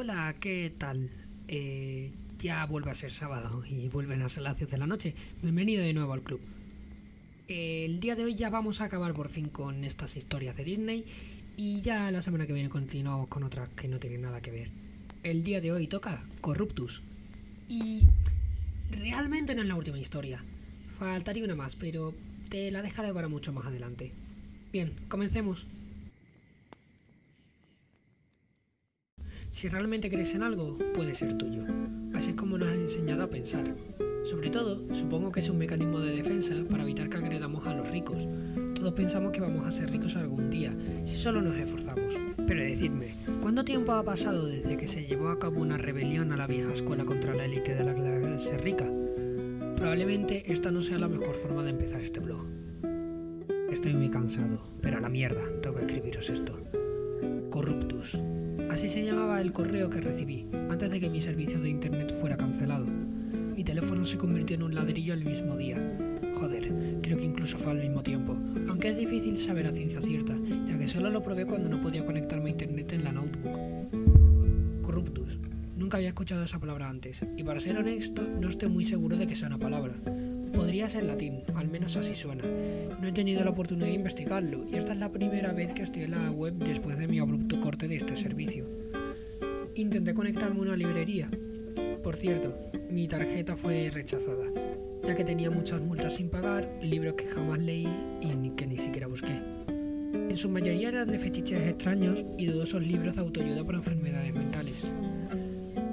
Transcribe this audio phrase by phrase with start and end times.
[0.00, 1.10] Hola, ¿qué tal?
[1.48, 5.12] Eh, ya vuelve a ser sábado y vuelven a ser las 10 de la noche.
[5.42, 6.40] Bienvenido de nuevo al club.
[7.48, 11.04] El día de hoy ya vamos a acabar por fin con estas historias de Disney
[11.56, 14.70] y ya la semana que viene continuamos con otras que no tienen nada que ver.
[15.24, 17.02] El día de hoy toca Corruptus
[17.68, 18.06] y
[18.92, 20.44] realmente no es la última historia.
[20.86, 22.14] Faltaría una más, pero
[22.48, 24.12] te la dejaré para mucho más adelante.
[24.70, 25.66] Bien, comencemos.
[29.50, 31.64] Si realmente crees en algo, puede ser tuyo.
[32.14, 33.74] Así es como nos han enseñado a pensar.
[34.22, 37.90] Sobre todo, supongo que es un mecanismo de defensa para evitar que agredamos a los
[37.90, 38.28] ricos.
[38.74, 42.20] Todos pensamos que vamos a ser ricos algún día, si solo nos esforzamos.
[42.46, 46.36] Pero decidme, ¿cuánto tiempo ha pasado desde que se llevó a cabo una rebelión a
[46.36, 48.86] la vieja escuela contra la élite de la clase rica?
[49.76, 52.46] Probablemente esta no sea la mejor forma de empezar este blog.
[53.70, 56.62] Estoy muy cansado, pero a la mierda, tengo que escribiros esto.
[57.50, 58.18] Corruptus.
[58.70, 62.36] Así se llamaba el correo que recibí, antes de que mi servicio de internet fuera
[62.36, 62.86] cancelado.
[62.86, 65.76] Mi teléfono se convirtió en un ladrillo el mismo día.
[66.34, 68.36] Joder, creo que incluso fue al mismo tiempo,
[68.68, 72.04] aunque es difícil saber a ciencia cierta, ya que solo lo probé cuando no podía
[72.04, 73.58] conectarme a internet en la notebook.
[74.82, 75.40] Corruptus.
[75.76, 79.26] Nunca había escuchado esa palabra antes, y para ser honesto, no estoy muy seguro de
[79.26, 79.94] que sea una palabra.
[80.68, 82.44] Podría ser latín, al menos así suena.
[83.00, 86.02] No he tenido la oportunidad de investigarlo y esta es la primera vez que estoy
[86.02, 88.68] en la web después de mi abrupto corte de este servicio.
[89.76, 91.30] Intenté conectarme a una librería.
[92.02, 92.54] Por cierto,
[92.90, 94.44] mi tarjeta fue rechazada,
[95.04, 97.88] ya que tenía muchas multas sin pagar, libros que jamás leí
[98.20, 99.40] y que ni siquiera busqué.
[100.12, 104.84] En su mayoría eran de fetiches extraños y dudosos libros de autoayuda para enfermedades mentales.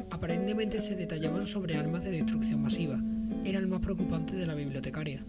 [0.09, 3.01] Aparentemente se detallaban sobre armas de destrucción masiva,
[3.45, 5.23] era el más preocupante de la bibliotecaria.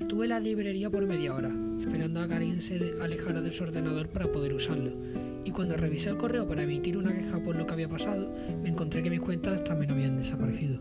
[0.00, 3.62] Estuve en la librería por media hora, esperando a que alguien se alejara de su
[3.62, 4.90] ordenador para poder usarlo,
[5.44, 8.70] y cuando revisé el correo para emitir una queja por lo que había pasado, me
[8.70, 10.80] encontré que mis cuentas también habían desaparecido.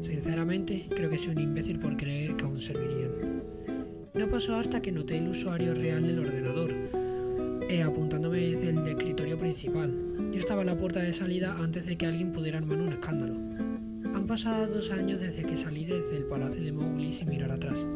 [0.00, 3.42] Sinceramente, creo que soy un imbécil por creer que aún servirían.
[4.14, 6.72] No pasó hasta que noté el usuario real del ordenador,
[7.68, 9.92] eh, apuntándome desde el escritorio principal.
[10.32, 13.61] Yo estaba en la puerta de salida antes de que alguien pudiera armar un escándalo.
[14.14, 17.86] Han pasado dos años desde que salí desde el palacio de Mowgli sin mirar atrás.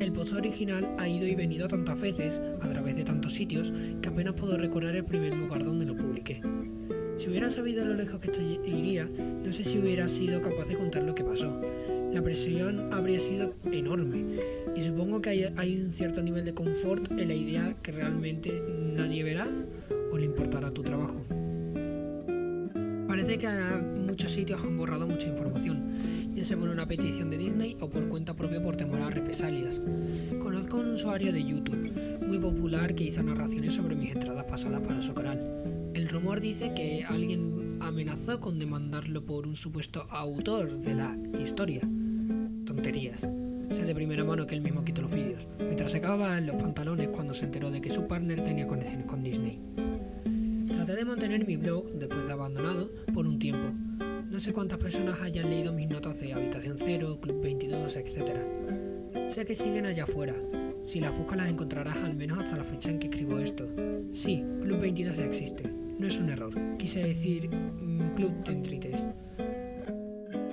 [0.00, 3.72] El pozo original ha ido y venido tantas veces, a través de tantos sitios,
[4.02, 6.40] que apenas puedo recordar el primer lugar donde lo publiqué.
[7.16, 8.30] Si hubiera sabido lo lejos que
[8.64, 11.60] iría, no sé si hubiera sido capaz de contar lo que pasó.
[12.12, 14.24] La presión habría sido enorme
[14.74, 18.62] y supongo que hay, hay un cierto nivel de confort en la idea que realmente
[18.94, 19.48] nadie verá
[20.12, 21.37] o le importará tu trabajo.
[23.18, 25.90] Parece que muchos sitios han borrado mucha información,
[26.34, 29.82] ya sea por una petición de Disney o por cuenta propia por temor a represalias.
[30.38, 34.86] Conozco a un usuario de YouTube muy popular que hizo narraciones sobre mis entradas pasadas
[34.86, 35.90] para su canal.
[35.94, 41.80] El rumor dice que alguien amenazó con demandarlo por un supuesto autor de la historia.
[42.66, 43.28] Tonterías.
[43.70, 46.54] Sé de primera mano que él mismo quitó los vídeos, mientras se cagaba en los
[46.54, 49.60] pantalones cuando se enteró de que su partner tenía conexiones con Disney.
[50.88, 53.74] Traté de mantener mi blog, después de abandonado, por un tiempo.
[54.30, 58.38] No sé cuántas personas hayan leído mis notas de Habitación Cero, Club 22, etc.
[59.26, 60.34] Sé que siguen allá afuera.
[60.84, 63.68] Si las buscas las encontrarás al menos hasta la fecha en que escribo esto.
[64.12, 65.70] Sí, Club 22 ya existe.
[65.98, 66.54] No es un error.
[66.78, 69.08] Quise decir mmm, Club 33.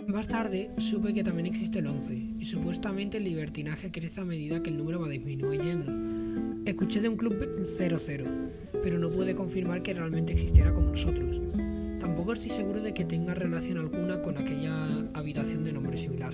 [0.08, 4.62] Más tarde supe que también existe el 11 y supuestamente el libertinaje crece a medida
[4.62, 5.94] que el número va disminuyendo.
[6.66, 8.26] Escuché de un club 00,
[8.86, 11.42] pero no pude confirmar que realmente existiera como nosotros.
[12.00, 16.32] Tampoco estoy seguro de que tenga relación alguna con aquella habitación de nombre similar.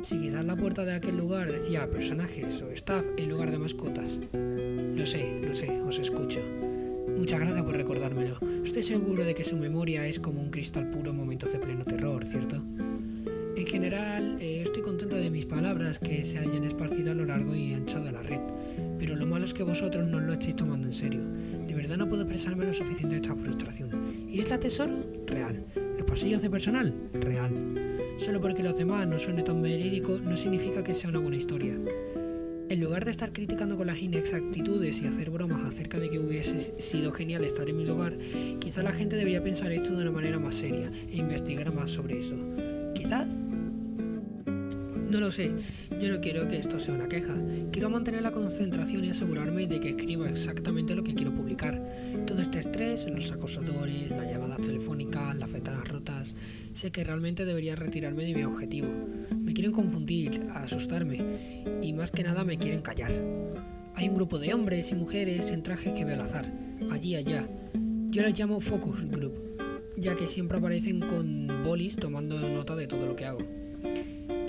[0.00, 4.20] Si quizás la puerta de aquel lugar decía personajes o staff en lugar de mascotas.
[4.32, 6.38] Lo sé, lo sé, os escucho.
[7.18, 8.38] Muchas gracias por recordármelo.
[8.64, 11.84] Estoy seguro de que su memoria es como un cristal puro en momentos de pleno
[11.84, 12.62] terror, ¿cierto?
[13.56, 17.56] En general, eh, estoy contento de mis palabras que se hayan esparcido a lo largo
[17.56, 18.40] y ancho de la red,
[19.00, 21.22] pero lo malo es que vosotros no lo estéis tomando en serio.
[21.66, 23.90] De verdad no puedo expresarme lo suficiente esta frustración.
[24.28, 24.94] ¿Isla Tesoro?
[25.26, 25.64] Real.
[25.96, 26.94] ¿Los pasillos de personal?
[27.14, 27.50] Real.
[28.18, 31.74] Solo porque los demás no suene tan verídico no significa que sea una buena historia.
[32.68, 36.58] En lugar de estar criticando con las inexactitudes y hacer bromas acerca de que hubiese
[36.80, 38.18] sido genial estar en mi lugar,
[38.58, 42.18] quizá la gente debería pensar esto de una manera más seria e investigar más sobre
[42.18, 42.36] eso.
[42.94, 43.46] Quizás
[45.10, 45.52] no lo sé,
[46.00, 47.34] yo no quiero que esto sea una queja.
[47.72, 51.82] Quiero mantener la concentración y asegurarme de que escriba exactamente lo que quiero publicar.
[52.26, 56.36] Todo este estrés, los acosadores, las llamadas telefónicas, las ventanas rotas,
[56.72, 58.88] sé que realmente debería retirarme de mi objetivo.
[59.36, 61.18] Me quieren confundir, asustarme
[61.82, 63.10] y más que nada me quieren callar.
[63.96, 66.52] Hay un grupo de hombres y mujeres en trajes que veo al azar,
[66.90, 67.48] allí allá.
[68.10, 69.34] Yo los llamo Focus Group.
[69.96, 73.59] ya que siempre aparecen con bolis tomando nota de todo lo que hago.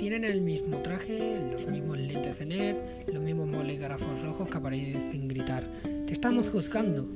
[0.01, 5.27] Tienen el mismo traje, los mismos lentes de NER, los mismos bolígrafos rojos que aparecen
[5.27, 5.63] gritar
[6.07, 7.07] ¡Te estamos juzgando!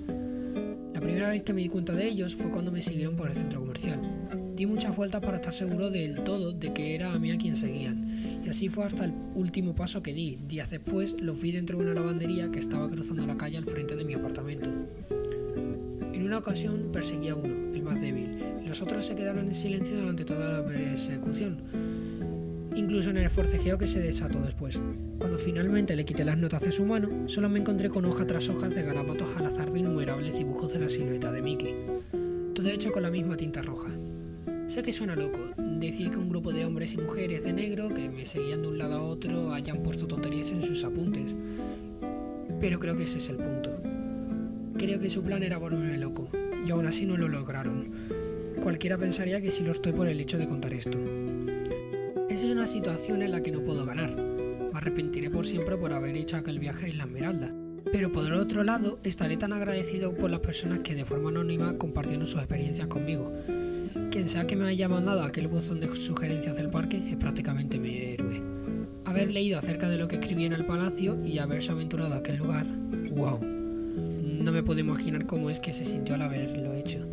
[0.93, 3.33] La primera vez que me di cuenta de ellos fue cuando me siguieron por el
[3.33, 3.99] centro comercial.
[4.55, 7.55] Di muchas vueltas para estar seguro del todo de que era a mí a quien
[7.55, 8.07] seguían,
[8.45, 10.37] y así fue hasta el último paso que di.
[10.47, 13.95] Días después los vi dentro de una lavandería que estaba cruzando la calle al frente
[13.95, 14.69] de mi apartamento.
[16.13, 18.29] En una ocasión perseguí a uno, el más débil,
[18.63, 21.84] los otros se quedaron en silencio durante toda la persecución
[22.75, 24.79] incluso en el forcejeo que se desató después.
[25.17, 28.49] Cuando finalmente le quité las notas de su mano, solo me encontré con hoja tras
[28.49, 31.75] hoja de garabatos al azar de innumerables dibujos de la silueta de Mickey,
[32.53, 33.89] todo hecho con la misma tinta roja.
[34.67, 38.09] Sé que suena loco decir que un grupo de hombres y mujeres de negro que
[38.09, 41.35] me seguían de un lado a otro hayan puesto tonterías en sus apuntes,
[42.59, 43.79] pero creo que ese es el punto.
[44.77, 46.29] Creo que su plan era volverme loco,
[46.65, 47.91] y aún así no lo lograron.
[48.61, 50.97] Cualquiera pensaría que sí lo estoy por el hecho de contar esto.
[52.35, 54.13] Esa es una situación en la que no puedo ganar.
[54.13, 57.55] Me arrepentiré por siempre por haber hecho aquel viaje en la Esmeralda.
[57.93, 61.77] Pero por el otro lado, estaré tan agradecido por las personas que de forma anónima
[61.77, 63.31] compartieron sus experiencias conmigo.
[64.11, 67.95] Quien sea que me haya mandado aquel buzón de sugerencias del parque es prácticamente mi
[67.95, 68.41] héroe.
[69.05, 72.35] Haber leído acerca de lo que escribí en el palacio y haberse aventurado a aquel
[72.35, 72.65] lugar,
[73.11, 73.39] wow.
[73.45, 77.07] No me puedo imaginar cómo es que se sintió al haberlo hecho.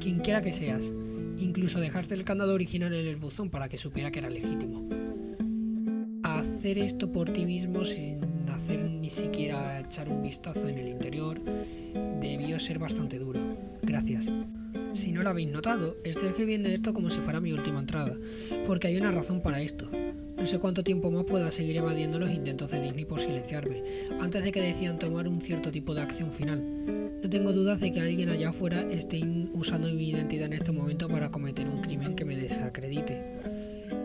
[0.00, 0.94] Quien quiera que seas,
[1.42, 4.88] incluso dejarse el candado original en el buzón para que supiera que era legítimo.
[6.22, 11.40] Hacer esto por ti mismo sin hacer ni siquiera echar un vistazo en el interior
[12.20, 13.40] debió ser bastante duro.
[13.82, 14.32] Gracias.
[14.92, 18.16] Si no lo habéis notado, estoy escribiendo esto como si fuera mi última entrada,
[18.66, 19.90] porque hay una razón para esto.
[20.42, 23.84] No sé cuánto tiempo más pueda seguir evadiendo los intentos de Disney por silenciarme,
[24.18, 27.12] antes de que decidan tomar un cierto tipo de acción final.
[27.22, 29.22] No tengo dudas de que alguien allá afuera esté
[29.52, 33.38] usando mi identidad en este momento para cometer un crimen que me desacredite.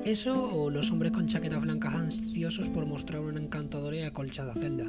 [0.06, 4.86] Eso o los hombres con chaquetas blancas ansiosos por mostrar una encantadora y acolchada celda.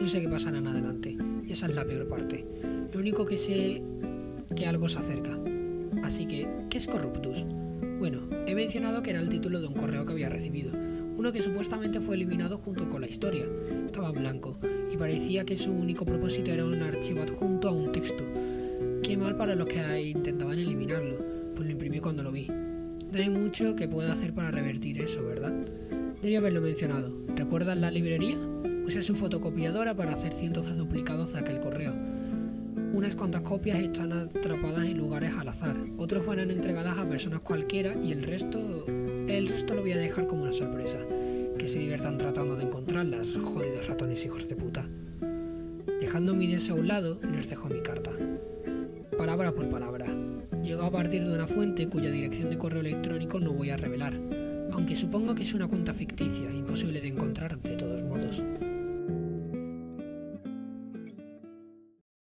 [0.00, 2.46] No sé qué pasará en adelante, y esa es la peor parte.
[2.92, 3.82] Lo único que sé
[4.54, 5.36] que algo se acerca.
[6.04, 7.44] Así que, ¿qué es Corruptus?
[8.00, 10.72] Bueno, he mencionado que era el título de un correo que había recibido,
[11.16, 13.44] uno que supuestamente fue eliminado junto con la historia.
[13.84, 14.58] Estaba blanco
[14.90, 18.24] y parecía que su único propósito era un archivo adjunto a un texto.
[19.02, 21.18] Qué mal para los que intentaban eliminarlo,
[21.54, 22.46] pues lo imprimí cuando lo vi.
[22.46, 25.52] No hay mucho que pueda hacer para revertir eso, ¿verdad?
[26.22, 27.14] Debí haberlo mencionado.
[27.36, 28.38] ¿Recuerdas la librería?
[28.86, 31.92] Usé su fotocopiadora para hacer cientos de duplicados de aquel correo.
[32.92, 37.94] Unas cuantas copias están atrapadas en lugares al azar, otras fueron entregadas a personas cualquiera
[38.02, 38.58] y el resto,
[38.88, 40.98] el resto lo voy a dejar como una sorpresa.
[41.56, 44.88] Que se diviertan tratando de encontrarlas, jodidos ratones hijos de puta.
[46.00, 48.10] Dejando mi deseo a un lado, les dejo mi carta.
[49.16, 50.06] Palabra por palabra.
[50.62, 54.20] Llegó a partir de una fuente cuya dirección de correo electrónico no voy a revelar,
[54.72, 58.42] aunque supongo que es una cuenta ficticia, imposible de encontrar de todos modos.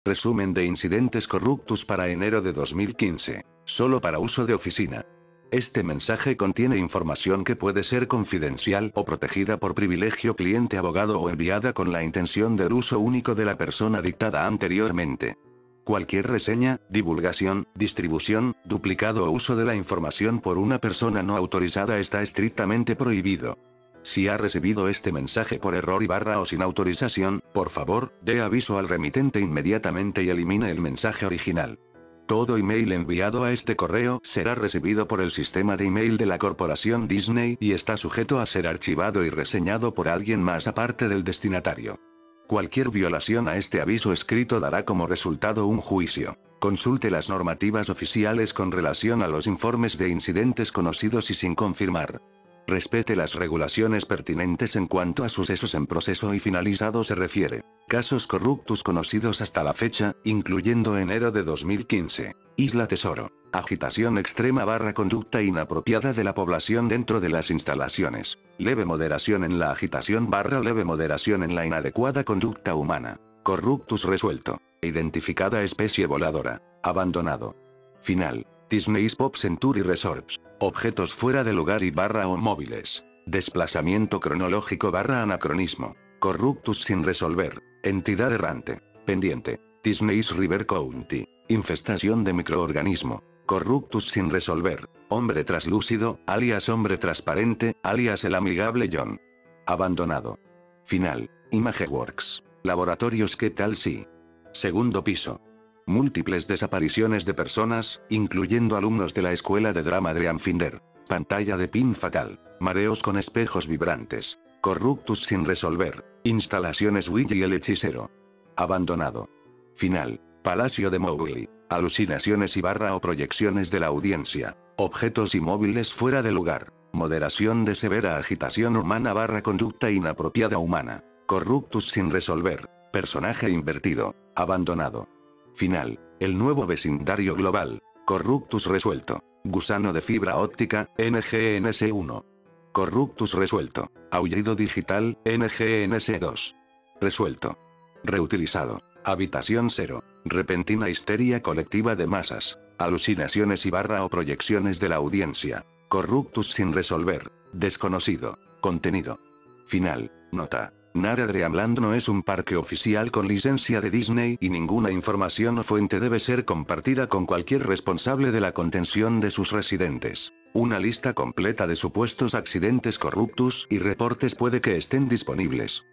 [0.07, 3.44] Resumen de incidentes corruptos para enero de 2015.
[3.66, 5.04] Solo para uso de oficina.
[5.50, 11.31] Este mensaje contiene información que puede ser confidencial o protegida por privilegio cliente abogado o
[11.31, 15.40] enviada con la intención del uso único de la persona dictada anteriormente.
[15.84, 21.98] Cualquier reseña, divulgación, distribución, duplicado o uso de la información por una persona no autorizada
[21.98, 23.58] está estrictamente prohibido.
[24.06, 28.40] Si ha recibido este mensaje por error y barra o sin autorización, por favor, dé
[28.40, 31.80] aviso al remitente inmediatamente y elimine el mensaje original.
[32.28, 36.38] Todo email enviado a este correo será recibido por el sistema de email de la
[36.38, 41.24] corporación Disney y está sujeto a ser archivado y reseñado por alguien más aparte del
[41.24, 42.00] destinatario.
[42.46, 46.38] Cualquier violación a este aviso escrito dará como resultado un juicio.
[46.60, 52.22] Consulte las normativas oficiales con relación a los informes de incidentes conocidos y sin confirmar.
[52.67, 57.62] Respete las regulaciones pertinentes en cuanto a sucesos en proceso y finalizado se refiere.
[57.88, 62.36] Casos corruptos conocidos hasta la fecha, incluyendo enero de 2015.
[62.55, 63.31] Isla Tesoro.
[63.51, 68.39] Agitación extrema barra conducta inapropiada de la población dentro de las instalaciones.
[68.57, 73.19] Leve moderación en la agitación barra leve moderación en la inadecuada conducta humana.
[73.43, 74.60] Corruptus resuelto.
[74.81, 76.62] Identificada especie voladora.
[76.81, 77.55] Abandonado.
[78.01, 78.45] Final.
[78.69, 80.41] Disney's Pop Century Resorts.
[80.60, 83.05] Objetos fuera de lugar y barra o móviles.
[83.27, 85.95] Desplazamiento cronológico barra anacronismo.
[86.19, 87.62] Corruptus sin resolver.
[87.84, 88.81] Entidad errante.
[89.05, 89.60] Pendiente.
[89.84, 91.27] Disney's River County.
[91.48, 93.22] Infestación de microorganismo.
[93.45, 94.89] Corruptus sin resolver.
[95.10, 99.22] Hombre traslúcido, alias hombre transparente, alias el amigable John.
[99.67, 100.39] Abandonado.
[100.84, 101.29] Final.
[101.51, 102.43] Imageworks.
[102.63, 104.07] Laboratorios ¿Qué tal si?
[104.53, 105.39] Segundo piso.
[105.88, 110.82] Múltiples desapariciones de personas, incluyendo alumnos de la escuela de drama de Anfinder.
[111.08, 112.39] Pantalla de pin fatal.
[112.60, 114.39] Mareos con espejos vibrantes.
[114.62, 116.04] Corruptus sin resolver.
[116.24, 118.10] Instalaciones Ouija y el hechicero.
[118.56, 119.30] Abandonado.
[119.75, 120.20] Final.
[120.42, 121.50] Palacio de Mowgli.
[121.70, 124.58] Alucinaciones y barra o proyecciones de la audiencia.
[124.77, 126.74] Objetos inmóviles fuera de lugar.
[126.94, 131.04] Moderación de severa agitación humana barra conducta inapropiada humana.
[131.27, 132.72] Corruptus sin resolver.
[132.92, 134.15] Personaje invertido.
[134.36, 135.14] Abandonado.
[135.56, 136.00] Final.
[136.20, 137.82] El nuevo vecindario global.
[138.06, 139.24] Corruptus resuelto.
[139.46, 142.26] Gusano de fibra óptica, NGNS1.
[142.74, 143.90] Corruptus resuelto.
[144.12, 146.56] Aullido digital, NGNS2.
[147.00, 147.58] Resuelto.
[148.04, 148.82] Reutilizado.
[149.06, 150.04] Habitación 0.
[150.26, 152.60] Repentina histeria colectiva de masas.
[152.78, 155.66] Alucinaciones y barra o proyecciones de la audiencia.
[155.88, 157.32] Corruptus sin resolver.
[157.54, 158.38] Desconocido.
[158.60, 159.20] Contenido.
[159.68, 160.12] Final.
[160.34, 160.74] Nota.
[160.96, 165.64] Nara Dreamland no es un parque oficial con licencia de Disney y ninguna información o
[165.64, 170.32] fuente debe ser compartida con cualquier responsable de la contención de sus residentes.
[170.54, 175.84] Una lista completa de supuestos accidentes corruptus y reportes puede que estén disponibles.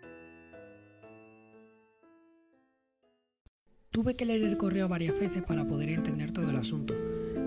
[3.90, 6.94] Tuve que leer el correo varias veces para poder entender todo el asunto.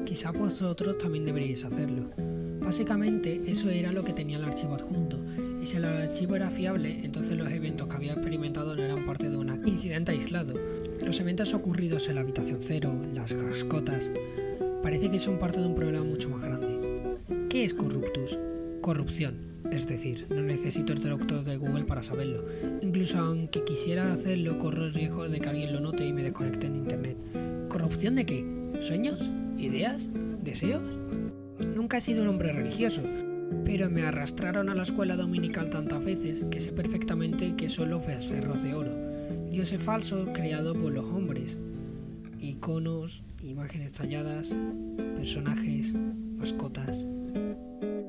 [0.05, 2.11] Quizá vosotros también deberíais hacerlo.
[2.65, 5.23] Básicamente eso era lo que tenía el archivo adjunto,
[5.61, 9.29] y si el archivo era fiable, entonces los eventos que había experimentado no eran parte
[9.29, 10.55] de un incidente aislado.
[11.05, 14.09] Los eventos ocurridos en la habitación cero, las cascotas,
[14.81, 17.17] parece que son parte de un problema mucho más grande.
[17.49, 18.39] ¿Qué es corruptus?
[18.81, 19.35] Corrupción.
[19.71, 22.45] Es decir, no necesito el traductor de Google para saberlo.
[22.81, 26.65] Incluso aunque quisiera hacerlo, corro el riesgo de que alguien lo note y me desconecte
[26.65, 27.17] en Internet.
[27.69, 28.43] ¿Corrupción de qué?
[28.79, 29.31] ¿Sueños?
[29.57, 30.09] ¿Ideas?
[30.43, 31.04] ¿Deseos?
[31.75, 33.01] Nunca he sido un hombre religioso,
[33.63, 38.05] pero me arrastraron a la escuela dominical tantas veces que sé perfectamente que son los
[38.05, 38.95] becerros de oro,
[39.49, 41.57] dioses falsos creados por los hombres,
[42.39, 44.55] iconos, imágenes talladas,
[45.15, 47.05] personajes, mascotas.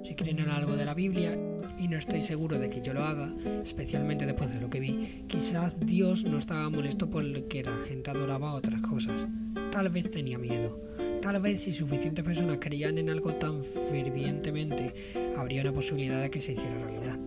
[0.02, 1.38] Si creen en algo de la Biblia,
[1.78, 5.24] y no estoy seguro de que yo lo haga, especialmente después de lo que vi,
[5.26, 9.26] quizás Dios no estaba molesto por que la gente adoraba otras cosas.
[9.72, 10.85] Tal vez tenía miedo.
[11.22, 14.94] Tal vez si suficientes personas creían en algo tan fervientemente,
[15.36, 17.18] habría una posibilidad de que se hiciera realidad.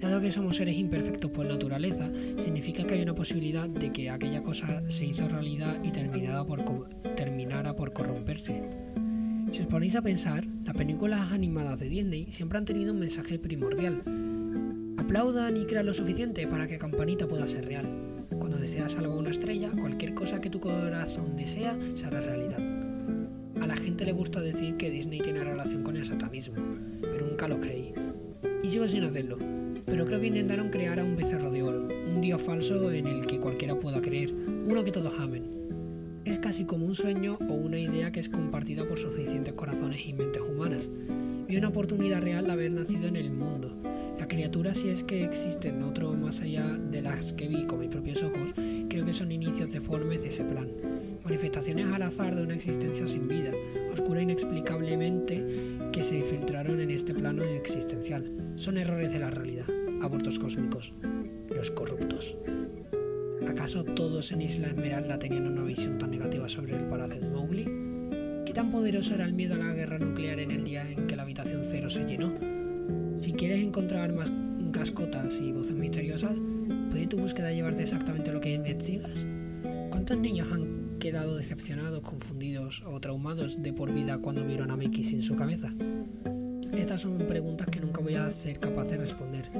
[0.00, 4.42] Dado que somos seres imperfectos por naturaleza, significa que hay una posibilidad de que aquella
[4.42, 6.64] cosa se hizo realidad y terminara por,
[7.14, 8.62] terminara por corromperse.
[9.50, 13.38] Si os ponéis a pensar, las películas animadas de Disney siempre han tenido un mensaje
[13.38, 14.02] primordial.
[14.98, 18.26] Aplaudan y crean lo suficiente para que Campanita pueda ser real.
[18.38, 22.75] Cuando deseas algo una estrella, cualquier cosa que tu corazón desea se hará realidad.
[23.60, 26.56] A la gente le gusta decir que Disney tiene relación con el satanismo,
[27.00, 27.94] pero nunca lo creí.
[28.62, 29.38] Y sigo sin hacerlo,
[29.86, 33.26] pero creo que intentaron crear a un becerro de oro, un dios falso en el
[33.26, 35.44] que cualquiera pueda creer, uno que todos amen.
[36.26, 40.12] Es casi como un sueño o una idea que es compartida por suficientes corazones y
[40.12, 40.90] mentes humanas.
[41.48, 43.74] Vi una oportunidad real de haber nacido en el mundo.
[44.18, 47.88] La criatura, si es que existen otro más allá de las que vi con mis
[47.88, 48.52] propios ojos,
[48.90, 50.68] creo que son inicios deformes de ese plan
[51.26, 53.50] manifestaciones al azar de una existencia sin vida,
[53.92, 55.44] oscura inexplicablemente
[55.92, 58.24] que se filtraron en este plano existencial.
[58.54, 59.66] Son errores de la realidad,
[60.02, 60.94] abortos cósmicos,
[61.50, 62.36] los corruptos.
[63.48, 67.64] ¿Acaso todos en Isla Esmeralda tenían una visión tan negativa sobre el palacio de Mowgli?
[68.44, 71.16] ¿Qué tan poderoso era el miedo a la guerra nuclear en el día en que
[71.16, 72.34] la habitación cero se llenó?
[73.16, 74.32] Si quieres encontrar más
[74.70, 76.36] cascotas y voces misteriosas,
[76.88, 79.26] ¿puede tu búsqueda llevarte exactamente lo que investigas?
[79.90, 85.04] ¿Cuántos niños han quedado decepcionados, confundidos o traumados de por vida cuando vieron a Mickey
[85.04, 85.72] sin su cabeza?
[86.72, 89.50] Estas son preguntas que nunca voy a ser capaz de responder.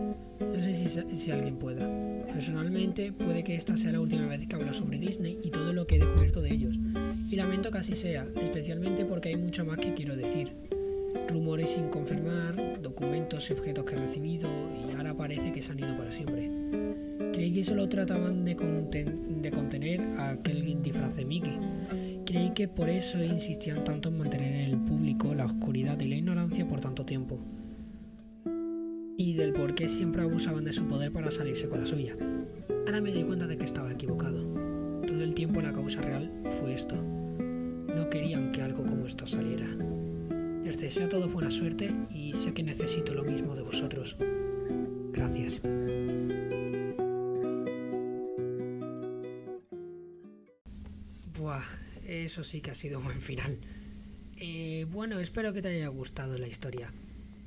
[0.41, 1.89] No sé si, si, alguien pueda.
[2.27, 5.87] Personalmente, puede que esta sea la última vez que hablo sobre Disney y todo lo
[5.87, 6.77] que he descubierto de ellos.
[7.31, 10.53] Y lamento que así sea, especialmente porque hay mucho más que quiero decir.
[11.29, 14.49] Rumores sin confirmar, documentos y objetos que he recibido
[14.87, 16.51] y ahora parece que se han ido para siempre.
[17.37, 21.59] Creí que solo trataban de, de contener a aquel disfraz de Mickey.
[22.25, 26.15] Creí que por eso insistían tanto en mantener en el público la oscuridad y la
[26.15, 27.39] ignorancia por tanto tiempo.
[29.19, 32.17] Y del por qué siempre abusaban de su poder para salirse con la suya.
[32.87, 34.43] Ahora me di cuenta de que estaba equivocado.
[35.07, 36.97] Todo el tiempo la causa real fue esto.
[36.97, 39.67] No querían que algo como esto saliera.
[40.65, 44.17] Les deseo a todos buena suerte y sé que necesito lo mismo de vosotros.
[45.13, 45.61] Gracias.
[52.27, 53.59] Eso sí que ha sido buen final.
[54.37, 56.93] Eh, bueno, espero que te haya gustado la historia.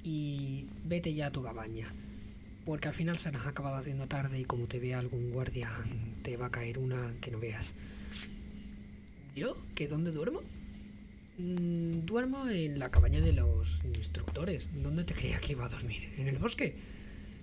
[0.04, 1.94] Y vete ya a tu cabaña.
[2.66, 5.70] Porque al final se nos ha acabado haciendo tarde y como te vea algún guardia,
[6.24, 7.76] te va a caer una que no veas.
[9.36, 9.56] ¿Yo?
[9.76, 10.42] ¿Que dónde duermo?
[11.38, 14.70] Mm, duermo en la cabaña de los instructores.
[14.82, 16.12] ¿Dónde te creía que iba a dormir?
[16.18, 16.76] ¿En el bosque?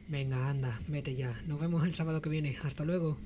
[0.09, 1.41] Venga, anda, vete ya.
[1.47, 2.57] Nos vemos el sábado que viene.
[2.63, 3.19] Hasta luego.